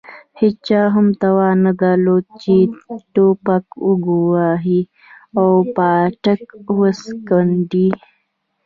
[0.41, 2.55] هېچا هم توان نه درلود چې
[3.13, 4.81] توپک وګواښي
[5.39, 6.45] او پاټک
[6.79, 7.89] وسکونډي.